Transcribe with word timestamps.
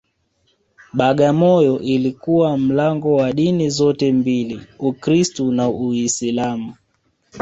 Bagamoyo 0.93 1.79
ilikuwa 1.79 2.57
mlango 2.57 3.15
wa 3.15 3.33
dini 3.33 3.69
zote 3.69 4.11
mbili 4.11 4.61
Ukristu 4.79 5.51
na 5.51 5.69
Uislamu 5.69 6.75